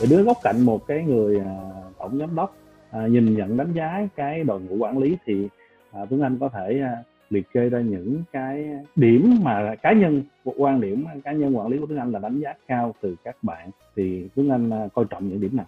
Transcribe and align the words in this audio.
để 0.00 0.06
đứng 0.06 0.24
góc 0.24 0.38
cạnh 0.42 0.60
một 0.60 0.86
cái 0.86 1.02
người 1.02 1.40
à, 1.40 1.54
tổng 1.98 2.18
giám 2.18 2.34
đốc 2.36 2.56
à, 2.90 3.06
nhìn 3.06 3.36
nhận 3.36 3.56
đánh 3.56 3.72
giá 3.72 4.08
cái 4.16 4.44
đội 4.44 4.60
ngũ 4.60 4.76
quản 4.76 4.98
lý 4.98 5.16
thì 5.26 5.48
à, 5.92 6.00
Tuấn 6.10 6.22
Anh 6.22 6.38
có 6.40 6.48
thể 6.48 6.80
à, 6.82 6.96
liệt 7.30 7.52
kê 7.52 7.68
ra 7.68 7.80
những 7.80 8.22
cái 8.32 8.64
điểm 8.96 9.40
mà 9.42 9.74
cá 9.82 9.92
nhân 9.92 10.22
quan 10.44 10.80
điểm 10.80 11.06
cá 11.24 11.32
nhân 11.32 11.58
quản 11.58 11.68
lý 11.68 11.78
của 11.78 11.86
Tuấn 11.86 11.98
Anh 11.98 12.12
là 12.12 12.18
đánh 12.18 12.40
giá 12.40 12.54
cao 12.68 12.94
từ 13.00 13.16
các 13.24 13.36
bạn 13.42 13.70
thì 13.96 14.28
Tuấn 14.36 14.50
Anh 14.50 14.70
à, 14.70 14.88
coi 14.94 15.04
trọng 15.10 15.28
những 15.28 15.40
điểm 15.40 15.56
nào? 15.56 15.66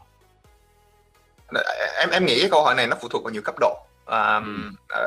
Em 2.01 2.11
em 2.11 2.27
nghĩ 2.27 2.41
cái 2.41 2.51
câu 2.51 2.63
hỏi 2.65 2.75
này 2.75 2.87
nó 2.87 2.97
phụ 3.01 3.09
thuộc 3.09 3.25
vào 3.25 3.33
nhiều 3.33 3.43
cấp 3.43 3.55
độ. 3.61 3.77
À, 4.07 4.41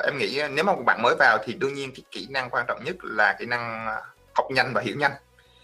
em 0.04 0.18
nghĩ 0.18 0.42
nếu 0.56 0.64
mà 0.64 0.76
một 0.76 0.82
bạn 0.86 1.02
mới 1.02 1.16
vào 1.20 1.38
thì 1.44 1.54
đương 1.54 1.74
nhiên 1.74 1.92
cái 1.96 2.04
kỹ 2.12 2.28
năng 2.30 2.50
quan 2.50 2.66
trọng 2.68 2.84
nhất 2.84 2.96
là 3.02 3.36
kỹ 3.40 3.46
năng 3.46 3.86
học 4.34 4.46
nhanh 4.52 4.72
và 4.74 4.82
hiểu 4.82 4.96
nhanh. 4.98 5.12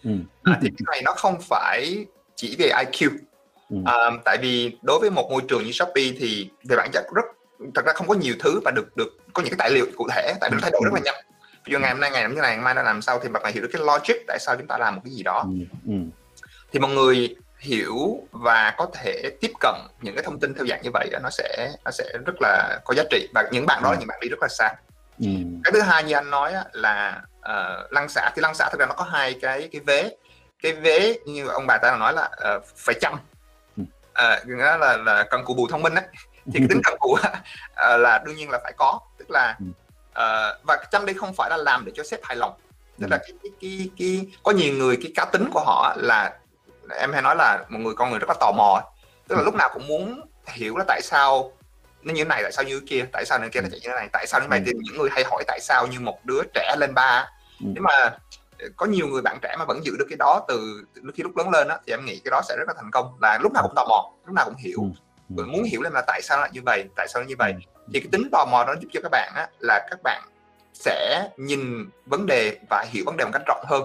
Ừ. 0.04 0.12
À, 0.44 0.60
thì 0.62 0.70
cái 0.70 0.86
này 0.92 1.02
nó 1.06 1.14
không 1.18 1.38
phải 1.42 2.06
chỉ 2.36 2.56
về 2.60 2.70
IQ. 2.70 3.10
Ừ. 3.70 3.78
À, 3.86 3.96
tại 4.26 4.38
vì 4.42 4.78
đối 4.82 5.00
với 5.00 5.10
một 5.10 5.32
môi 5.32 5.42
trường 5.48 5.64
như 5.64 5.72
Shopee 5.72 6.12
thì 6.20 6.50
về 6.64 6.76
bản 6.76 6.90
chất 6.94 7.06
rất 7.16 7.26
thật 7.76 7.86
ra 7.86 7.94
không 7.94 8.08
có 8.08 8.14
nhiều 8.14 8.36
thứ 8.40 8.60
và 8.66 8.72
được 8.72 8.98
được 8.98 9.18
có 9.34 9.42
những 9.42 9.52
cái 9.52 9.58
tài 9.60 9.70
liệu 9.72 9.86
cụ 9.98 10.08
thể 10.12 10.34
tại 10.42 10.50
vì 10.50 10.56
nó 10.56 10.60
thay 10.62 10.72
đổi 10.72 10.82
rất 10.86 10.94
là 10.94 11.00
nhanh 11.00 11.26
ví 11.66 11.72
dụ 11.72 11.80
ngày 11.80 11.92
hôm 11.92 12.00
nay 12.00 12.12
ngày 12.12 12.30
như 12.30 12.42
này 12.42 12.56
ngày 12.56 12.64
mai 12.64 12.74
nó 12.74 12.82
làm 12.82 13.02
sao 13.02 13.20
thì 13.20 13.30
bạn 13.30 13.44
phải 13.44 13.52
hiểu 13.52 13.64
được 13.64 13.70
cái 13.74 13.82
logic 13.82 14.16
tại 14.28 14.40
sao 14.40 14.56
chúng 14.56 14.68
ta 14.68 14.78
làm 14.78 14.96
một 14.96 15.02
cái 15.06 15.14
gì 15.14 15.24
đó 15.24 15.46
ừ, 15.46 15.78
ừ. 15.88 15.94
thì 16.72 16.80
mọi 16.80 16.92
người 16.92 17.36
hiểu 17.60 18.28
và 18.32 18.74
có 18.78 18.88
thể 18.94 19.32
tiếp 19.42 19.52
cận 19.60 19.76
những 20.02 20.16
cái 20.16 20.24
thông 20.24 20.40
tin 20.40 20.54
theo 20.54 20.66
dạng 20.66 20.82
như 20.82 20.90
vậy 20.94 21.10
nó 21.24 21.30
sẽ 21.30 21.72
nó 21.86 21.92
sẽ 21.92 22.06
rất 22.26 22.36
là 22.40 22.80
có 22.86 22.94
giá 22.94 23.04
trị 23.10 23.28
và 23.34 23.50
những 23.52 23.66
bạn 23.66 23.84
đó 23.84 23.90
là 23.90 23.96
ừ. 23.96 24.00
những 24.00 24.08
bạn 24.08 24.20
đi 24.22 24.30
rất 24.30 24.42
là 24.42 24.48
xa 24.48 24.70
ừ. 25.20 25.28
cái 25.64 25.72
thứ 25.74 25.82
hai 25.82 26.04
như 26.04 26.14
anh 26.14 26.30
nói 26.30 26.54
là 26.72 27.22
uh, 27.40 27.92
lăng 27.92 28.10
xả 28.10 28.32
thì 28.36 28.42
lăng 28.42 28.56
xả 28.56 28.70
thực 28.72 28.80
ra 28.80 28.86
nó 28.86 28.94
có 28.94 29.04
hai 29.04 29.36
cái 29.42 29.70
cái 29.72 29.82
vế 29.86 30.10
cái 30.62 30.74
vế 30.74 31.20
như 31.26 31.48
ông 31.48 31.68
bà 31.68 31.78
ta 31.78 31.98
nói 31.98 32.14
là 32.14 32.30
uh, 32.56 32.64
phải 32.76 32.96
chăm 33.02 33.14
uh, 34.24 34.48
đó 34.60 34.78
là 34.78 34.98
là 34.98 35.24
cần 35.24 35.46
cù 35.46 35.54
bù 35.54 35.68
thông 35.68 35.82
minh 35.82 35.96
đấy 35.96 36.06
thì 36.54 36.60
cái 36.60 36.68
tính 36.70 36.82
cần 36.84 37.00
cù 37.00 37.12
uh, 37.12 37.20
là 37.76 38.22
đương 38.26 38.36
nhiên 38.36 38.50
là 38.50 38.60
phải 38.64 38.74
có. 38.78 39.00
Tức 39.18 39.30
là 39.30 39.58
uh, 40.12 40.66
và 40.68 40.84
chăm 40.92 41.06
đây 41.06 41.16
không 41.16 41.34
phải 41.34 41.50
là 41.50 41.58
làm 41.58 41.86
để 41.86 41.92
cho 41.96 42.04
sếp 42.04 42.20
hài 42.24 42.36
lòng. 42.36 42.54
Tức 43.00 43.08
là 43.10 43.18
cái, 43.18 43.32
cái, 43.44 43.52
cái, 43.62 43.90
cái 43.98 44.28
có 44.44 44.52
nhiều 44.52 44.74
người 44.74 44.98
cái 45.04 45.12
cá 45.16 45.26
tính 45.26 45.50
của 45.54 45.64
họ 45.66 45.96
là 45.98 46.34
em 47.00 47.14
hay 47.14 47.22
nói 47.22 47.36
là 47.36 47.66
một 47.70 47.80
người 47.80 47.94
con 47.96 48.10
người 48.10 48.20
rất 48.20 48.30
là 48.30 48.36
tò 48.40 48.52
mò. 48.52 48.82
Tức 49.28 49.36
là 49.36 49.42
lúc 49.42 49.56
nào 49.56 49.70
cũng 49.74 49.88
muốn 49.88 50.22
hiểu 50.48 50.78
là 50.78 50.84
tại 50.88 51.02
sao 51.02 51.52
nó 52.02 52.14
như 52.14 52.24
thế 52.24 52.28
này 52.28 52.44
tại 52.44 52.52
sao 52.52 52.66
như 52.66 52.80
thế 52.80 52.86
kia 52.90 53.06
tại 53.12 53.26
sao 53.26 53.40
này 53.40 53.50
kia 53.50 53.62
nó 53.62 53.68
chạy 53.72 53.80
như 53.80 53.88
thế 53.90 53.96
này 53.96 54.10
tại 54.12 54.28
sao 54.28 54.42
như 54.42 54.48
vậy 54.50 54.62
thì 54.66 54.72
những 54.76 54.98
người 54.98 55.10
hay 55.12 55.24
hỏi 55.24 55.44
tại 55.48 55.60
sao 55.62 55.88
như 55.88 56.00
một 56.00 56.26
đứa 56.26 56.42
trẻ 56.54 56.76
lên 56.80 56.94
ba 56.94 57.30
nhưng 57.60 57.84
mà 57.84 58.18
có 58.76 58.86
nhiều 58.86 59.08
người 59.08 59.22
bạn 59.22 59.38
trẻ 59.42 59.56
mà 59.60 59.66
vẫn 59.66 59.86
giữ 59.86 59.96
được 60.00 60.06
cái 60.10 60.18
đó 60.18 60.46
từ 60.48 60.86
khi 61.16 61.24
lúc 61.24 61.38
lớn 61.38 61.50
lên 61.50 61.68
á 61.68 61.78
thì 61.86 61.94
em 61.94 62.06
nghĩ 62.06 62.22
cái 62.24 62.32
đó 62.32 62.42
sẽ 62.50 62.56
rất 62.58 62.68
là 62.68 62.74
thành 62.78 62.92
công. 62.92 63.18
Là 63.22 63.40
lúc 63.42 63.54
nào 63.54 63.64
cũng 63.64 63.76
tò 63.76 63.86
mò 63.90 64.12
lúc 64.26 64.36
nào 64.36 64.46
cũng 64.46 64.56
hiểu. 64.58 64.80
Và 65.30 65.44
muốn 65.44 65.64
hiểu 65.64 65.82
lên 65.82 65.94
là 65.94 66.02
tại 66.08 66.22
sao 66.22 66.40
lại 66.40 66.50
như 66.54 66.62
vậy 66.66 66.86
tại 66.96 67.08
sao 67.08 67.22
nó 67.22 67.28
như 67.28 67.36
vậy. 67.38 67.54
Thì 67.94 68.00
cái 68.00 68.10
tính 68.12 68.30
tò 68.32 68.46
mò 68.46 68.64
đó 68.68 68.76
giúp 68.82 68.88
cho 68.94 69.00
các 69.04 69.10
bạn 69.12 69.32
á 69.36 69.48
là 69.60 69.88
các 69.90 70.00
bạn 70.04 70.24
sẽ 70.74 71.30
nhìn 71.38 71.90
vấn 72.06 72.26
đề 72.26 72.58
và 72.70 72.86
hiểu 72.90 73.04
vấn 73.06 73.18
đề 73.18 73.26
một 73.26 73.32
cách 73.34 73.44
rộng 73.48 73.64
hơn 73.68 73.84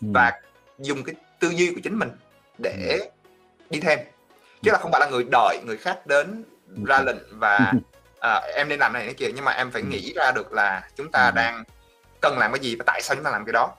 và 0.00 0.40
dùng 0.78 1.04
cái 1.04 1.14
tư 1.40 1.48
duy 1.48 1.74
của 1.74 1.80
chính 1.84 1.98
mình 1.98 2.10
để 2.58 3.10
đi 3.70 3.80
thêm. 3.80 3.98
Chứ 4.62 4.70
là 4.70 4.78
không 4.78 4.92
phải 4.92 5.00
là 5.00 5.06
người 5.06 5.24
đợi 5.30 5.60
người 5.66 5.76
khác 5.76 6.06
đến 6.06 6.44
ra 6.86 7.00
lệnh 7.00 7.18
và 7.30 7.72
à, 8.20 8.40
em 8.54 8.68
nên 8.68 8.78
làm 8.78 8.92
này 8.92 9.04
cái 9.04 9.14
kia. 9.14 9.26
Nhưng 9.34 9.44
mà 9.44 9.52
em 9.52 9.70
phải 9.70 9.82
nghĩ 9.82 10.12
ra 10.16 10.32
được 10.32 10.52
là 10.52 10.88
chúng 10.96 11.10
ta 11.10 11.30
đang 11.34 11.64
cần 12.20 12.38
làm 12.38 12.52
cái 12.52 12.60
gì 12.60 12.76
và 12.76 12.84
tại 12.86 13.02
sao 13.02 13.14
chúng 13.14 13.24
ta 13.24 13.30
làm 13.30 13.44
cái 13.44 13.52
đó 13.52 13.74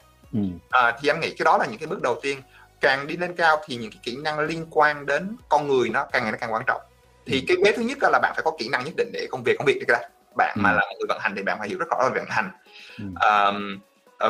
à, 0.70 0.98
thì 1.00 1.10
em 1.10 1.20
nghĩ 1.20 1.30
cái 1.30 1.46
đó 1.46 1.58
là 1.58 1.66
những 1.66 1.80
cái 1.80 1.88
bước 1.88 2.02
đầu 2.02 2.20
tiên. 2.22 2.42
Càng 2.82 3.08
đi 3.08 3.18
lên 3.18 3.36
cao 3.36 3.62
thì 3.66 3.76
những 3.76 3.92
cái 3.92 4.00
kỹ 4.04 4.18
năng 4.24 4.40
liên 4.40 4.66
quan 4.72 5.06
đến 5.06 5.36
con 5.50 5.68
người 5.68 5.90
nó 5.90 6.06
càng 6.12 6.24
ngày 6.24 6.32
nó 6.32 6.38
càng 6.42 6.54
quan 6.54 6.64
trọng. 6.68 6.82
Thì 7.26 7.46
cái 7.48 7.58
vế 7.66 7.72
thứ 7.72 7.82
nhất 7.82 7.98
là 8.02 8.20
bạn 8.20 8.34
phải 8.36 8.44
có 8.44 8.52
kỹ 8.60 8.70
năng 8.72 8.86
nhất 8.86 8.94
định 8.98 9.10
để 9.14 9.28
công 9.32 9.44
việc 9.44 9.58
công 9.58 9.66
việc 9.66 9.78
được 9.80 9.86
ra 9.88 10.00
bạn 10.38 10.58
mà 10.62 10.72
là 10.72 10.82
người 10.82 11.06
vận 11.10 11.18
hành 11.22 11.34
thì 11.36 11.44
bạn 11.44 11.60
phải 11.60 11.70
hiểu 11.70 11.78
rất 11.80 11.86
rõ 11.90 12.10
về 12.14 12.20
vận 12.20 12.30
hành. 12.30 12.52
Um, 13.00 13.80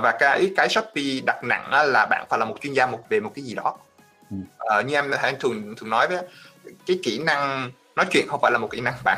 và 0.02 0.12
cái 0.20 0.52
cái 0.58 0.70
Shopee 0.70 1.20
đặt 1.26 1.44
nặng 1.44 1.70
là 1.72 2.06
bạn 2.10 2.26
phải 2.30 2.40
là 2.40 2.46
một 2.46 2.56
chuyên 2.62 2.74
gia 2.74 2.86
một 2.86 3.00
về 3.10 3.20
một 3.20 3.32
cái 3.36 3.44
gì 3.44 3.56
đó. 3.56 3.78
Uh, 4.34 4.86
như 4.86 4.96
em 4.96 5.12
thường 5.40 5.76
thường 5.78 5.90
nói 5.90 6.08
với 6.08 6.18
cái 6.86 7.00
kỹ 7.04 7.20
năng 7.20 7.72
nói 7.96 8.06
chuyện 8.12 8.28
không 8.30 8.42
phải 8.42 8.52
là 8.52 8.58
một 8.58 8.68
kỹ 8.72 8.82
năng 8.82 8.94
bạn 9.04 9.18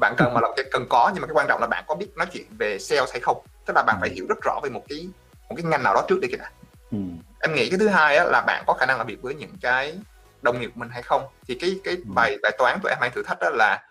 bạn 0.00 0.14
cần 0.16 0.34
mà 0.34 0.40
là 0.40 0.48
cái 0.56 0.64
cần 0.72 0.86
có 0.88 1.10
nhưng 1.14 1.20
mà 1.22 1.26
cái 1.26 1.34
quan 1.34 1.46
trọng 1.48 1.60
là 1.60 1.66
bạn 1.66 1.84
có 1.88 1.94
biết 1.94 2.08
nói 2.16 2.26
chuyện 2.32 2.46
về 2.58 2.78
sales 2.78 3.12
hay 3.12 3.20
không. 3.20 3.36
Tức 3.66 3.76
là 3.76 3.82
bạn 3.86 3.96
phải 4.00 4.10
hiểu 4.10 4.26
rất 4.28 4.38
rõ 4.42 4.60
về 4.62 4.70
một 4.70 4.82
cái 4.88 5.08
một 5.48 5.56
cái 5.56 5.64
ngành 5.64 5.82
nào 5.82 5.94
đó 5.94 6.02
trước 6.08 6.20
đi 6.20 6.28
kìa 6.28 6.44
ừ. 6.90 6.98
em 7.40 7.54
nghĩ 7.54 7.70
cái 7.70 7.78
thứ 7.78 7.88
hai 7.88 8.16
á, 8.16 8.24
là 8.24 8.40
bạn 8.46 8.64
có 8.66 8.74
khả 8.74 8.86
năng 8.86 8.98
làm 8.98 9.06
việc 9.06 9.22
với 9.22 9.34
những 9.34 9.52
cái 9.60 9.98
đồng 10.42 10.60
nghiệp 10.60 10.70
của 10.74 10.80
mình 10.80 10.88
hay 10.88 11.02
không 11.02 11.22
thì 11.48 11.54
cái 11.60 11.80
cái 11.84 11.94
ừ. 11.94 12.02
bài 12.14 12.36
bài 12.42 12.52
toán 12.58 12.78
của 12.82 12.88
em 12.88 12.98
hay 13.00 13.10
thử 13.10 13.22
thách 13.22 13.38
đó 13.40 13.50
là 13.50 13.82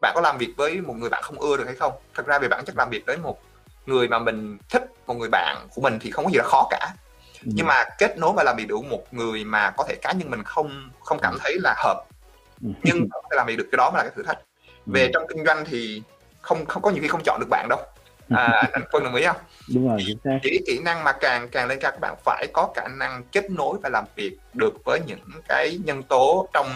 bạn 0.00 0.12
có 0.14 0.20
làm 0.20 0.38
việc 0.38 0.54
với 0.56 0.80
một 0.80 0.94
người 0.96 1.10
bạn 1.10 1.22
không 1.22 1.40
ưa 1.40 1.56
được 1.56 1.64
hay 1.66 1.74
không 1.74 1.92
thật 2.14 2.26
ra 2.26 2.38
về 2.38 2.48
bản 2.48 2.64
chất 2.64 2.76
làm 2.76 2.90
việc 2.90 3.06
với 3.06 3.16
một 3.16 3.38
người 3.86 4.08
mà 4.08 4.18
mình 4.18 4.58
thích 4.70 4.84
một 5.06 5.14
người 5.14 5.28
bạn 5.32 5.66
của 5.74 5.80
mình 5.82 5.98
thì 6.00 6.10
không 6.10 6.24
có 6.24 6.30
gì 6.30 6.38
là 6.38 6.44
khó 6.44 6.66
cả 6.70 6.94
ừ. 7.44 7.50
nhưng 7.54 7.66
mà 7.66 7.84
kết 7.98 8.18
nối 8.18 8.32
và 8.36 8.42
làm 8.42 8.56
việc 8.56 8.68
được 8.68 8.84
một 8.90 9.14
người 9.14 9.44
mà 9.44 9.70
có 9.70 9.84
thể 9.88 9.94
cá 10.02 10.12
nhân 10.12 10.30
mình 10.30 10.42
không 10.42 10.90
không 11.00 11.18
cảm 11.22 11.38
thấy 11.40 11.56
là 11.62 11.74
hợp 11.78 12.04
ừ. 12.62 12.68
nhưng 12.82 13.08
có 13.10 13.22
thể 13.30 13.36
làm 13.36 13.46
việc 13.46 13.56
được 13.56 13.68
cái 13.72 13.76
đó 13.76 13.90
mới 13.90 13.98
là 13.98 14.02
cái 14.02 14.12
thử 14.16 14.22
thách 14.22 14.38
về 14.86 15.10
trong 15.14 15.26
kinh 15.28 15.44
doanh 15.44 15.64
thì 15.64 16.02
không 16.40 16.66
không 16.66 16.82
có 16.82 16.90
nhiều 16.90 17.02
khi 17.02 17.08
không 17.08 17.22
chọn 17.24 17.40
được 17.40 17.46
bạn 17.50 17.66
đâu 17.68 17.78
à, 18.28 18.68
anh 18.72 18.84
quân 18.92 19.04
đồng 19.04 19.14
ý 19.14 19.24
không? 19.24 19.36
Đúng 19.74 19.88
rồi 19.88 20.02
chính 20.06 20.18
xác. 20.24 20.38
Chỉ 20.42 20.60
kỹ 20.66 20.78
năng 20.84 21.04
mà 21.04 21.12
càng 21.12 21.48
càng 21.48 21.68
lên 21.68 21.78
cao 21.80 21.90
các 21.90 22.00
bạn 22.00 22.14
phải 22.24 22.46
có 22.52 22.72
khả 22.76 22.88
năng 22.88 23.22
kết 23.32 23.50
nối 23.50 23.78
và 23.82 23.88
làm 23.88 24.04
việc 24.16 24.36
được 24.54 24.74
với 24.84 25.00
những 25.06 25.30
cái 25.48 25.78
nhân 25.84 26.02
tố 26.02 26.48
trong 26.52 26.66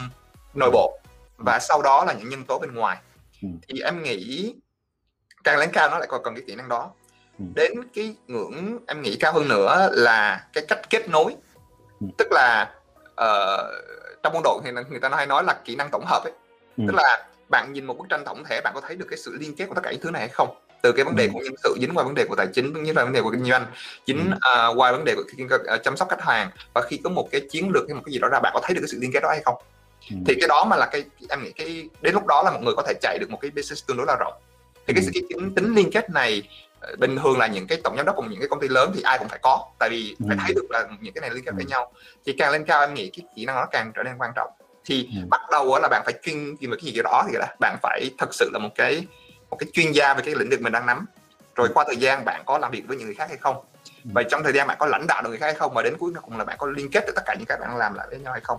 nội 0.54 0.70
bộ. 0.72 0.98
Và 1.36 1.58
sau 1.58 1.82
đó 1.82 2.04
là 2.04 2.12
những 2.12 2.28
nhân 2.28 2.44
tố 2.44 2.58
bên 2.58 2.74
ngoài. 2.74 2.96
Ừ. 3.42 3.48
thì 3.68 3.80
em 3.80 4.02
nghĩ 4.02 4.54
càng 5.44 5.58
lên 5.58 5.70
cao 5.72 5.90
nó 5.90 5.98
lại 5.98 6.08
còn 6.10 6.22
cần 6.24 6.34
cái 6.34 6.44
kỹ 6.46 6.54
năng 6.54 6.68
đó. 6.68 6.90
Ừ. 7.38 7.44
đến 7.54 7.72
cái 7.94 8.16
ngưỡng 8.26 8.78
em 8.86 9.02
nghĩ 9.02 9.16
cao 9.20 9.32
hơn 9.32 9.48
nữa 9.48 9.88
là 9.92 10.46
cái 10.52 10.64
cách 10.68 10.90
kết 10.90 11.08
nối. 11.08 11.36
Ừ. 12.00 12.06
tức 12.18 12.28
là 12.30 12.74
uh, 13.10 13.70
trong 14.22 14.32
quân 14.34 14.42
đội 14.44 14.60
thì 14.64 14.70
người 14.90 15.00
ta 15.00 15.08
hay 15.08 15.26
nói 15.26 15.44
là 15.44 15.54
kỹ 15.64 15.76
năng 15.76 15.88
tổng 15.92 16.04
hợp 16.06 16.22
ấy. 16.24 16.32
Tức 16.86 16.94
là 16.94 17.28
bạn 17.48 17.72
nhìn 17.72 17.84
một 17.84 17.98
bức 17.98 18.08
tranh 18.08 18.24
tổng 18.24 18.44
thể 18.44 18.60
bạn 18.64 18.72
có 18.74 18.80
thấy 18.80 18.96
được 18.96 19.06
cái 19.10 19.18
sự 19.18 19.36
liên 19.40 19.54
kết 19.56 19.66
của 19.66 19.74
tất 19.74 19.80
cả 19.84 19.90
những 19.90 20.00
thứ 20.00 20.10
này 20.10 20.20
hay 20.20 20.28
không 20.28 20.56
từ 20.82 20.92
cái 20.92 21.04
vấn 21.04 21.16
đề 21.16 21.28
của 21.32 21.40
nhân 21.40 21.54
sự 21.62 21.76
dính 21.80 21.90
qua 21.94 22.04
vấn 22.04 22.14
đề 22.14 22.24
của 22.24 22.36
tài 22.36 22.46
chính 22.54 22.84
dính 22.84 22.94
qua 22.94 23.04
vấn 23.04 23.12
đề 23.12 23.22
của 23.22 23.30
kinh 23.30 23.44
doanh 23.44 23.66
chính 24.06 24.30
uh, 24.30 24.78
qua 24.78 24.92
vấn 24.92 25.04
đề 25.04 25.14
của 25.14 25.22
uh, 25.44 25.82
chăm 25.84 25.96
sóc 25.96 26.08
khách 26.10 26.22
hàng. 26.22 26.50
Và 26.74 26.80
khi 26.80 27.00
có 27.04 27.10
một 27.10 27.28
cái 27.32 27.40
chiến 27.50 27.70
lược 27.74 27.84
hay 27.88 27.94
một 27.94 28.02
cái 28.06 28.12
gì 28.12 28.18
đó 28.18 28.28
ra 28.28 28.40
bạn 28.40 28.52
có 28.54 28.60
thấy 28.64 28.74
được 28.74 28.80
cái 28.80 28.88
sự 28.88 28.98
liên 29.00 29.10
kết 29.12 29.20
đó 29.22 29.28
hay 29.28 29.40
không? 29.44 29.54
Ừ. 30.10 30.16
thì 30.26 30.34
cái 30.40 30.48
đó 30.48 30.64
mà 30.64 30.76
là 30.76 30.86
cái 30.86 31.04
em 31.28 31.42
nghĩ 31.42 31.52
cái 31.52 31.88
đến 32.00 32.14
lúc 32.14 32.26
đó 32.26 32.42
là 32.42 32.50
một 32.50 32.60
người 32.62 32.74
có 32.76 32.82
thể 32.82 32.94
chạy 33.00 33.18
được 33.18 33.30
một 33.30 33.38
cái 33.40 33.50
business 33.50 33.86
tương 33.86 33.96
đối 33.96 34.06
là 34.06 34.16
rộng 34.20 34.32
thì 34.86 34.94
cái, 34.94 35.04
cái, 35.14 35.22
cái 35.28 35.38
tính 35.56 35.74
liên 35.74 35.90
kết 35.90 36.10
này 36.10 36.42
bình 36.98 37.16
thường 37.16 37.38
là 37.38 37.46
những 37.46 37.66
cái 37.66 37.80
tổng 37.84 37.96
giám 37.96 38.06
đốc 38.06 38.16
của 38.16 38.22
những 38.22 38.40
cái 38.40 38.48
công 38.48 38.60
ty 38.60 38.68
lớn 38.68 38.92
thì 38.94 39.02
ai 39.02 39.18
cũng 39.18 39.28
phải 39.28 39.38
có 39.42 39.66
tại 39.78 39.88
vì 39.90 40.16
phải 40.28 40.36
thấy 40.40 40.54
được 40.54 40.66
là 40.70 40.88
những 41.00 41.14
cái 41.14 41.20
này 41.20 41.30
liên 41.30 41.44
kết 41.44 41.52
với 41.56 41.64
nhau. 41.64 41.92
Thì 42.26 42.34
càng 42.38 42.52
lên 42.52 42.64
cao 42.64 42.80
em 42.80 42.94
nghĩ 42.94 43.10
cái 43.16 43.26
kỹ 43.36 43.44
năng 43.44 43.56
nó 43.56 43.66
càng 43.70 43.92
trở 43.96 44.02
nên 44.02 44.14
quan 44.18 44.30
trọng. 44.36 44.50
Thì 44.84 45.08
bắt 45.30 45.40
đầu 45.50 45.78
là 45.82 45.88
bạn 45.88 46.02
phải 46.04 46.14
chuyên 46.22 46.56
về 46.60 46.76
cái 46.82 46.92
gì 46.92 47.02
đó 47.04 47.24
thì 47.30 47.36
là 47.38 47.56
bạn 47.60 47.76
phải 47.82 48.10
thật 48.18 48.34
sự 48.34 48.50
là 48.52 48.58
một 48.58 48.70
cái 48.74 49.06
một 49.50 49.56
cái 49.56 49.68
chuyên 49.72 49.92
gia 49.92 50.14
về 50.14 50.22
cái 50.24 50.34
lĩnh 50.34 50.50
vực 50.50 50.60
mình 50.60 50.72
đang 50.72 50.86
nắm. 50.86 51.06
Rồi 51.54 51.68
qua 51.74 51.84
thời 51.86 51.96
gian 51.96 52.24
bạn 52.24 52.42
có 52.46 52.58
làm 52.58 52.70
việc 52.70 52.82
với 52.86 52.96
những 52.96 53.06
người 53.06 53.14
khác 53.14 53.28
hay 53.28 53.36
không? 53.36 53.56
Và 54.04 54.22
trong 54.22 54.42
thời 54.42 54.52
gian 54.52 54.66
bạn 54.66 54.76
có 54.80 54.86
lãnh 54.86 55.06
đạo 55.06 55.22
được 55.22 55.28
người 55.28 55.38
khác 55.38 55.46
hay 55.46 55.54
không? 55.54 55.74
Và 55.74 55.82
đến 55.82 55.96
cuối 55.98 56.12
cùng 56.22 56.38
là 56.38 56.44
bạn 56.44 56.56
có 56.58 56.66
liên 56.66 56.90
kết 56.90 57.04
được 57.06 57.12
tất 57.16 57.22
cả 57.26 57.34
những 57.34 57.46
cái 57.46 57.58
bạn 57.60 57.76
làm 57.76 57.94
lại 57.94 58.06
với 58.10 58.18
nhau 58.18 58.32
hay 58.32 58.40
không? 58.44 58.58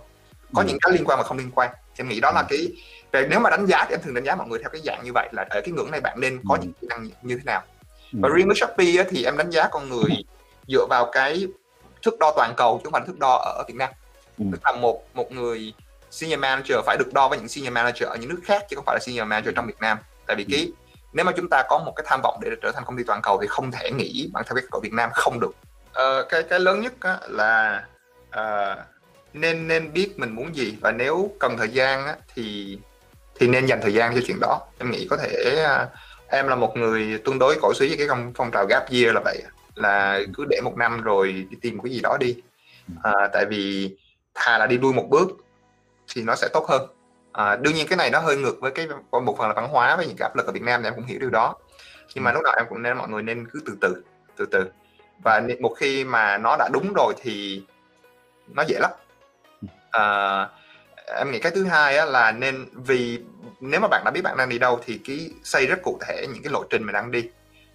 Có 0.54 0.62
những 0.62 0.78
cái 0.80 0.92
liên 0.92 1.04
quan 1.04 1.18
và 1.18 1.24
không 1.24 1.38
liên 1.38 1.50
quan. 1.50 1.70
Thì 1.72 2.02
em 2.02 2.08
nghĩ 2.08 2.20
đó 2.20 2.30
là 2.32 2.42
cái 2.48 2.68
về 3.12 3.26
nếu 3.30 3.40
mà 3.40 3.50
đánh 3.50 3.66
giá 3.66 3.84
thì 3.88 3.94
em 3.94 4.00
thường 4.02 4.14
đánh 4.14 4.24
giá 4.24 4.34
mọi 4.34 4.48
người 4.48 4.58
theo 4.58 4.68
cái 4.72 4.80
dạng 4.84 5.04
như 5.04 5.10
vậy 5.14 5.28
là 5.32 5.46
ở 5.50 5.60
cái 5.60 5.72
ngưỡng 5.72 5.90
này 5.90 6.00
bạn 6.00 6.20
nên 6.20 6.40
có 6.48 6.56
những 6.56 6.72
kỹ 6.80 6.86
năng 6.90 7.08
như 7.22 7.36
thế 7.36 7.42
nào? 7.44 7.62
Và 8.12 8.28
riêng 8.28 8.46
với 8.46 8.56
Shopee 8.56 9.04
thì 9.10 9.24
em 9.24 9.36
đánh 9.36 9.50
giá 9.50 9.68
con 9.68 9.88
người 9.88 10.10
dựa 10.68 10.86
vào 10.90 11.10
cái 11.12 11.46
thước 12.02 12.18
đo 12.18 12.32
toàn 12.36 12.54
cầu 12.56 12.78
chứ 12.78 12.82
không 12.84 12.92
phải 12.92 13.02
thước 13.06 13.18
đo 13.18 13.34
ở 13.36 13.64
Việt 13.68 13.74
Nam. 13.76 13.90
Tức 14.38 14.60
là 14.64 14.72
một 14.72 15.02
một 15.14 15.32
người 15.32 15.74
senior 16.10 16.38
manager 16.38 16.78
phải 16.86 16.96
được 16.98 17.12
đo 17.12 17.28
với 17.28 17.38
những 17.38 17.48
senior 17.48 17.72
manager 17.72 18.08
ở 18.08 18.16
những 18.16 18.30
nước 18.30 18.40
khác 18.44 18.64
chứ 18.68 18.76
không 18.76 18.84
phải 18.84 18.96
là 18.96 19.00
senior 19.02 19.26
manager 19.26 19.54
trong 19.56 19.66
Việt 19.66 19.80
Nam 19.80 19.98
tại 20.26 20.36
vì 20.36 20.44
cái 20.50 20.72
nếu 21.12 21.24
mà 21.24 21.32
chúng 21.36 21.48
ta 21.48 21.62
có 21.68 21.78
một 21.78 21.92
cái 21.96 22.04
tham 22.08 22.20
vọng 22.22 22.40
để 22.42 22.50
trở 22.62 22.72
thành 22.72 22.84
công 22.84 22.96
ty 22.96 23.04
toàn 23.04 23.20
cầu 23.22 23.38
thì 23.40 23.46
không 23.46 23.70
thể 23.72 23.90
nghĩ 23.90 24.30
theo 24.34 24.54
cái 24.54 24.64
của 24.70 24.80
Việt 24.80 24.92
Nam 24.92 25.10
không 25.14 25.40
được. 25.40 25.50
Ờ, 25.92 26.26
cái 26.28 26.42
cái 26.42 26.60
lớn 26.60 26.80
nhất 26.80 26.92
á, 27.00 27.18
là 27.28 27.84
uh, 28.28 28.78
nên 29.32 29.68
nên 29.68 29.92
biết 29.92 30.18
mình 30.18 30.34
muốn 30.34 30.56
gì 30.56 30.76
và 30.80 30.92
nếu 30.92 31.30
cần 31.38 31.56
thời 31.58 31.68
gian 31.68 32.06
á, 32.06 32.16
thì 32.34 32.78
thì 33.34 33.48
nên 33.48 33.66
dành 33.66 33.80
thời 33.82 33.94
gian 33.94 34.14
cho 34.14 34.20
chuyện 34.26 34.40
đó. 34.40 34.60
Em 34.78 34.90
nghĩ 34.90 35.06
có 35.10 35.16
thể 35.16 35.64
uh, 35.64 35.88
em 36.28 36.48
là 36.48 36.54
một 36.54 36.76
người 36.76 37.20
tương 37.24 37.38
đối 37.38 37.58
cổ 37.62 37.72
suý 37.74 37.88
với 37.88 37.96
cái 37.96 38.06
phong, 38.08 38.32
phong 38.34 38.50
trào 38.50 38.66
gap 38.66 38.90
year 38.90 39.14
là 39.14 39.20
vậy 39.24 39.42
là 39.74 40.20
cứ 40.34 40.44
để 40.50 40.60
một 40.64 40.76
năm 40.76 41.00
rồi 41.00 41.46
đi 41.50 41.56
tìm 41.60 41.76
một 41.76 41.82
cái 41.84 41.92
gì 41.92 42.00
đó 42.00 42.16
đi. 42.20 42.36
À, 43.02 43.12
tại 43.32 43.46
vì 43.46 43.96
thà 44.34 44.58
là 44.58 44.66
đi 44.66 44.78
đuôi 44.78 44.92
một 44.92 45.06
bước 45.08 45.30
thì 46.14 46.22
nó 46.22 46.34
sẽ 46.34 46.48
tốt 46.52 46.66
hơn 46.68 46.90
à, 47.32 47.56
đương 47.56 47.74
nhiên 47.74 47.86
cái 47.88 47.96
này 47.96 48.10
nó 48.10 48.18
hơi 48.18 48.36
ngược 48.36 48.60
với 48.60 48.70
cái 48.70 48.88
một 49.12 49.34
phần 49.38 49.48
là 49.48 49.54
văn 49.54 49.68
hóa 49.68 49.96
với 49.96 50.06
những 50.06 50.16
cái 50.16 50.28
áp 50.28 50.36
lực 50.36 50.46
ở 50.46 50.52
Việt 50.52 50.62
Nam 50.62 50.82
thì 50.82 50.88
em 50.88 50.94
cũng 50.94 51.04
hiểu 51.04 51.18
điều 51.18 51.30
đó. 51.30 51.54
Nhưng 52.14 52.24
mà 52.24 52.32
lúc 52.32 52.42
nào 52.42 52.54
em 52.56 52.66
cũng 52.68 52.82
nên 52.82 52.96
mọi 52.96 53.08
người 53.08 53.22
nên 53.22 53.48
cứ 53.52 53.60
từ 53.66 53.76
từ 53.80 54.02
từ 54.36 54.46
từ. 54.46 54.70
Và 55.24 55.42
một 55.60 55.74
khi 55.78 56.04
mà 56.04 56.38
nó 56.38 56.56
đã 56.58 56.68
đúng 56.72 56.92
rồi 56.92 57.14
thì 57.22 57.62
nó 58.48 58.62
dễ 58.68 58.78
lắm. 58.80 58.90
À, 59.90 60.48
em 61.16 61.30
nghĩ 61.30 61.38
cái 61.38 61.52
thứ 61.54 61.64
hai 61.64 61.96
á, 61.96 62.04
là 62.04 62.32
nên 62.32 62.66
vì 62.72 63.20
nếu 63.60 63.80
mà 63.80 63.88
bạn 63.88 64.02
đã 64.04 64.10
biết 64.10 64.20
bạn 64.24 64.36
đang 64.36 64.48
đi 64.48 64.58
đâu 64.58 64.80
thì 64.84 65.00
cái 65.06 65.30
xây 65.44 65.66
rất 65.66 65.82
cụ 65.82 65.98
thể 66.06 66.26
những 66.32 66.42
cái 66.42 66.52
lộ 66.52 66.64
trình 66.70 66.86
mình 66.86 66.92
đang 66.92 67.10
đi. 67.10 67.28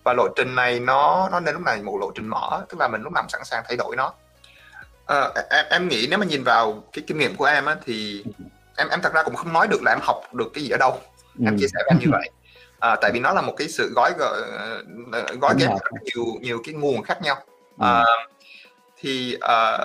Và 0.04 0.13
lộ 0.13 0.28
trình 0.36 0.56
này 0.56 0.80
nó 0.80 1.30
nó 1.31 1.40
nên 1.40 1.54
lúc 1.54 1.63
này 1.63 1.81
một 1.81 1.98
lộ 2.01 2.12
trình 2.16 2.28
mở 2.28 2.66
tức 2.69 2.80
là 2.80 2.88
mình 2.88 3.01
lúc 3.01 3.13
nào 3.13 3.25
sẵn 3.30 3.44
sàng 3.44 3.63
thay 3.68 3.78
đổi 3.78 3.96
nó. 3.96 4.13
À, 5.06 5.30
em 5.50 5.66
em 5.69 5.88
nghĩ 5.88 6.08
nếu 6.10 6.19
mà 6.19 6.25
nhìn 6.25 6.44
vào 6.44 6.84
cái 6.94 7.04
kinh 7.08 7.18
nghiệm 7.18 7.36
của 7.36 7.46
em 7.46 7.66
á, 7.66 7.75
thì 7.86 8.24
em 8.77 8.89
em 8.89 9.01
thật 9.01 9.13
ra 9.13 9.24
cũng 9.24 9.36
không 9.36 9.54
nói 9.54 9.68
được 9.68 9.83
là 9.83 9.92
em 9.92 10.00
học 10.01 10.22
được 10.33 10.51
cái 10.54 10.63
gì 10.63 10.69
ở 10.69 10.77
đâu. 10.77 11.00
Em 11.45 11.56
ừ. 11.56 11.60
chia 11.60 11.68
sẻ 11.68 11.80
với 11.83 11.89
em 11.89 12.00
như 12.00 12.07
vậy. 12.12 12.30
À, 12.80 12.95
tại 13.01 13.12
vì 13.13 13.19
nó 13.19 13.33
là 13.33 13.42
một 13.42 13.54
cái 13.57 13.69
sự 13.69 13.94
gói 13.95 14.13
gói, 14.18 14.42
gói 15.42 15.56
ghép 15.57 15.69
nhiều 16.04 16.25
nhiều 16.42 16.62
cái 16.66 16.74
nguồn 16.74 17.04
khác 17.04 17.22
nhau. 17.22 17.38
À, 17.80 18.04
thì 18.98 19.38
uh, 19.38 19.80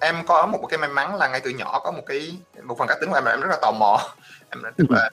em 0.00 0.16
có 0.26 0.46
một 0.46 0.66
cái 0.70 0.78
may 0.78 0.88
mắn 0.88 1.16
là 1.16 1.28
ngay 1.28 1.40
từ 1.40 1.50
nhỏ 1.50 1.80
có 1.84 1.90
một 1.90 2.02
cái 2.06 2.36
một 2.62 2.78
phần 2.78 2.88
cá 2.88 2.96
tính 3.00 3.10
của 3.10 3.14
em 3.14 3.24
là 3.24 3.30
em 3.30 3.40
rất 3.40 3.48
là 3.50 3.58
tò 3.62 3.72
mò. 3.72 4.00
Em 4.50 4.62
tức 4.76 4.90
là 4.90 5.10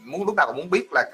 muốn 0.00 0.26
lúc 0.26 0.34
nào 0.34 0.46
cũng 0.46 0.56
muốn 0.56 0.70
biết 0.70 0.88
là 0.92 1.10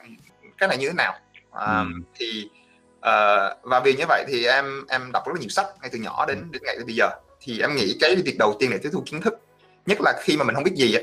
cái 0.59 0.69
này 0.69 0.79
như 0.79 0.89
thế 0.89 0.95
nào. 0.95 1.15
Uh, 1.51 1.59
ừ. 1.59 1.85
thì 2.15 2.51
uh, 2.99 3.63
và 3.63 3.81
vì 3.85 3.95
như 3.97 4.05
vậy 4.09 4.25
thì 4.29 4.47
em 4.47 4.87
em 4.89 5.13
đọc 5.13 5.27
rất 5.27 5.33
là 5.35 5.41
nhiều 5.41 5.49
sách 5.49 5.67
ngay 5.81 5.91
từ 5.93 5.99
nhỏ 5.99 6.27
đến 6.27 6.49
đến 6.51 6.63
ngày 6.65 6.77
bây 6.87 6.95
giờ. 6.95 7.11
Thì 7.41 7.61
em 7.61 7.77
nghĩ 7.77 7.97
cái 8.01 8.17
việc 8.17 8.39
đầu 8.39 8.57
tiên 8.59 8.71
là 8.71 8.77
tiếp 8.83 8.91
thu 8.93 9.03
kiến 9.07 9.21
thức 9.21 9.41
nhất 9.87 9.99
là 10.01 10.21
khi 10.23 10.37
mà 10.37 10.45
mình 10.45 10.55
không 10.55 10.65
biết 10.65 10.75
gì 10.75 10.95
á 10.95 11.03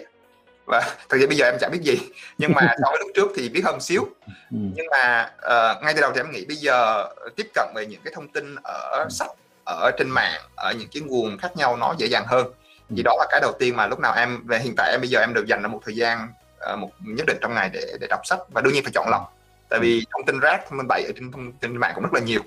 và 0.69 0.81
thật 1.09 1.17
ra 1.17 1.27
bây 1.27 1.37
giờ 1.37 1.45
em 1.45 1.57
chẳng 1.59 1.71
biết 1.71 1.81
gì 1.81 1.99
nhưng 2.37 2.51
mà 2.53 2.75
so 2.83 2.89
với 2.89 2.99
lúc 2.99 3.09
trước 3.15 3.27
thì 3.35 3.49
biết 3.49 3.61
hơn 3.65 3.81
xíu 3.81 4.03
ừ. 4.51 4.57
nhưng 4.75 4.85
mà 4.91 5.31
uh, 5.45 5.83
ngay 5.83 5.93
từ 5.93 6.01
đầu 6.01 6.11
thì 6.15 6.19
em 6.19 6.31
nghĩ 6.31 6.45
bây 6.45 6.57
giờ 6.57 7.07
tiếp 7.35 7.47
cận 7.53 7.67
về 7.75 7.85
những 7.85 8.01
cái 8.03 8.13
thông 8.15 8.27
tin 8.27 8.55
ở 8.63 9.07
sách 9.09 9.31
ở 9.65 9.91
trên 9.97 10.09
mạng 10.09 10.41
ở 10.55 10.73
những 10.79 10.87
cái 10.93 11.01
nguồn 11.01 11.37
khác 11.37 11.57
nhau 11.57 11.77
nó 11.77 11.95
dễ 11.97 12.07
dàng 12.07 12.25
hơn 12.27 12.47
thì 12.89 12.95
ừ. 12.97 13.01
đó 13.05 13.15
là 13.19 13.25
cái 13.29 13.39
đầu 13.41 13.51
tiên 13.59 13.75
mà 13.75 13.87
lúc 13.87 13.99
nào 13.99 14.13
em 14.13 14.47
về 14.47 14.59
hiện 14.59 14.73
tại 14.77 14.91
em 14.91 15.01
bây 15.01 15.09
giờ 15.09 15.19
em 15.19 15.33
đều 15.33 15.43
dành 15.43 15.61
ra 15.61 15.67
một 15.67 15.81
thời 15.85 15.95
gian 15.95 16.27
uh, 16.73 16.79
một 16.79 16.89
nhất 16.99 17.25
định 17.27 17.37
trong 17.41 17.53
ngày 17.53 17.69
để 17.73 17.97
để 17.99 18.07
đọc 18.09 18.21
sách 18.23 18.39
và 18.49 18.61
đương 18.61 18.73
nhiên 18.73 18.83
phải 18.83 18.93
chọn 18.95 19.09
lọc 19.09 19.33
tại 19.69 19.79
vì 19.79 19.99
ừ. 19.99 20.03
thông 20.11 20.25
tin 20.25 20.39
rác 20.39 20.61
thông 20.69 20.79
tin 20.79 20.87
bậy 20.87 21.03
ở 21.03 21.11
trên 21.15 21.31
thông 21.31 21.51
tin 21.51 21.77
mạng 21.77 21.91
cũng 21.95 22.03
rất 22.03 22.13
là 22.13 22.19
nhiều 22.19 22.41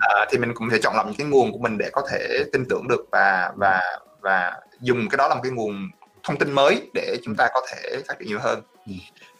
à, 0.00 0.26
thì 0.30 0.38
mình 0.38 0.54
cũng 0.54 0.70
phải 0.70 0.78
chọn 0.82 0.96
lọc 0.96 1.06
những 1.06 1.16
cái 1.16 1.26
nguồn 1.26 1.52
của 1.52 1.58
mình 1.58 1.78
để 1.78 1.90
có 1.92 2.02
thể 2.10 2.44
tin 2.52 2.64
tưởng 2.68 2.88
được 2.88 3.04
và 3.12 3.52
và 3.56 3.98
và 4.20 4.52
dùng 4.80 5.08
cái 5.08 5.16
đó 5.16 5.28
làm 5.28 5.42
cái 5.42 5.52
nguồn 5.52 5.90
thông 6.26 6.38
tin 6.38 6.52
mới 6.52 6.90
để 6.94 7.16
chúng 7.24 7.34
ta 7.36 7.48
có 7.54 7.66
thể 7.70 8.02
phát 8.08 8.18
triển 8.18 8.28
nhiều 8.28 8.38
hơn. 8.38 8.62
Ừ. 8.86 8.92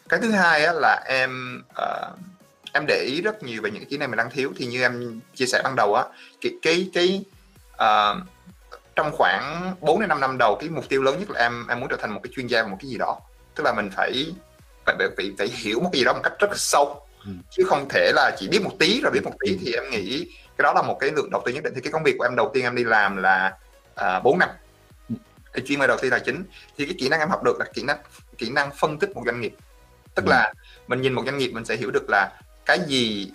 cái 0.09 0.19
thứ 0.19 0.31
hai 0.31 0.65
á, 0.65 0.73
là 0.73 1.03
em 1.07 1.63
uh, 1.81 2.19
em 2.73 2.85
để 2.87 3.05
ý 3.07 3.21
rất 3.21 3.43
nhiều 3.43 3.61
về 3.61 3.71
những 3.71 3.81
cái 3.81 3.87
kỹ 3.89 3.97
năng 3.97 4.11
mình 4.11 4.17
đang 4.17 4.29
thiếu. 4.29 4.53
Thì 4.57 4.65
như 4.65 4.81
em 4.81 5.21
chia 5.35 5.45
sẻ 5.45 5.61
ban 5.63 5.75
đầu 5.75 5.95
á 5.95 6.03
cái 6.41 6.51
cái 6.61 6.89
cái 6.93 7.21
uh, 7.73 8.17
trong 8.95 9.11
khoảng 9.13 9.75
4 9.81 9.99
đến 9.99 10.09
5 10.09 10.21
năm 10.21 10.37
đầu 10.37 10.57
cái 10.59 10.69
mục 10.69 10.89
tiêu 10.89 11.03
lớn 11.03 11.19
nhất 11.19 11.29
là 11.29 11.39
em 11.39 11.67
em 11.67 11.79
muốn 11.79 11.89
trở 11.89 11.97
thành 11.97 12.13
một 12.13 12.19
cái 12.23 12.31
chuyên 12.35 12.47
gia 12.47 12.63
về 12.63 12.69
một 12.69 12.77
cái 12.79 12.89
gì 12.89 12.97
đó. 12.97 13.19
Tức 13.55 13.63
là 13.63 13.73
mình 13.73 13.89
phải 13.95 14.35
phải 14.85 14.95
phải, 15.17 15.31
phải 15.37 15.47
hiểu 15.47 15.79
một 15.79 15.89
cái 15.93 15.99
gì 15.99 16.05
đó 16.05 16.13
một 16.13 16.21
cách 16.23 16.33
rất 16.39 16.49
là 16.49 16.57
sâu. 16.57 17.01
Ừ. 17.25 17.31
chứ 17.49 17.63
không 17.67 17.89
thể 17.89 18.11
là 18.15 18.31
chỉ 18.39 18.47
biết 18.47 18.61
một 18.63 18.71
tí 18.79 19.01
rồi 19.01 19.11
biết 19.11 19.23
một 19.23 19.33
tí 19.39 19.57
thì 19.61 19.73
em 19.73 19.89
nghĩ 19.91 20.25
cái 20.57 20.63
đó 20.63 20.73
là 20.73 20.81
một 20.81 20.97
cái 20.99 21.11
lượng 21.15 21.29
đầu 21.31 21.41
tư 21.45 21.51
nhất 21.51 21.63
định. 21.63 21.73
Thì 21.75 21.81
cái 21.81 21.91
công 21.91 22.03
việc 22.03 22.15
của 22.17 22.25
em 22.25 22.35
đầu 22.35 22.51
tiên 22.53 22.63
em 22.63 22.75
đi 22.75 22.83
làm 22.83 23.17
là 23.17 23.53
uh, 24.17 24.23
4 24.23 24.39
năm 24.39 24.49
thì 25.57 25.63
chuyên 25.65 25.79
về 25.79 25.87
đầu 25.87 25.97
tư 26.01 26.09
tài 26.09 26.19
chính. 26.19 26.43
Thì 26.77 26.85
cái 26.85 26.95
kỹ 26.99 27.09
năng 27.09 27.19
em 27.19 27.29
học 27.29 27.43
được 27.43 27.59
là 27.59 27.65
kỹ 27.73 27.83
năng 27.83 27.97
kỹ 28.37 28.49
năng 28.49 28.71
phân 28.71 28.99
tích 28.99 29.09
một 29.15 29.21
doanh 29.25 29.41
nghiệp. 29.41 29.53
Tức 30.15 30.25
ừ. 30.25 30.29
là 30.29 30.53
mình 30.87 31.01
nhìn 31.01 31.13
một 31.13 31.23
doanh 31.25 31.37
nghiệp 31.37 31.51
mình 31.53 31.65
sẽ 31.65 31.75
hiểu 31.75 31.91
được 31.91 32.09
là 32.09 32.31
cái 32.65 32.79
gì 32.87 33.31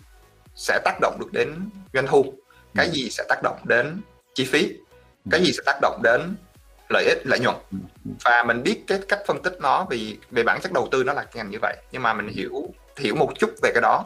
sẽ 0.54 0.80
tác 0.84 0.98
động 1.00 1.16
được 1.20 1.32
đến 1.32 1.70
doanh 1.94 2.06
thu 2.06 2.34
cái 2.74 2.86
ừ. 2.86 2.92
gì 2.92 3.10
sẽ 3.10 3.24
tác 3.28 3.42
động 3.42 3.60
đến 3.64 4.00
chi 4.34 4.44
phí 4.44 4.72
cái 5.30 5.40
ừ. 5.40 5.44
gì 5.44 5.52
sẽ 5.52 5.62
tác 5.66 5.78
động 5.82 6.00
đến 6.02 6.36
lợi 6.88 7.04
ích 7.04 7.18
lợi 7.24 7.38
nhuận. 7.40 7.56
Ừ, 7.72 7.78
và 8.24 8.44
mình 8.46 8.62
biết 8.62 8.84
cái 8.86 8.98
cách 9.08 9.20
phân 9.26 9.42
tích 9.42 9.56
nó 9.60 9.86
vì 9.90 10.18
về 10.30 10.42
bản 10.42 10.60
chất 10.62 10.72
đầu 10.72 10.88
tư 10.92 11.04
nó 11.04 11.12
là 11.12 11.22
cái 11.22 11.32
ngành 11.34 11.50
như 11.50 11.58
vậy. 11.62 11.76
Nhưng 11.92 12.02
mà 12.02 12.14
mình 12.14 12.28
hiểu 12.28 12.74
hiểu 12.96 13.14
một 13.14 13.32
chút 13.38 13.50
về 13.62 13.70
cái 13.74 13.80
đó 13.82 14.04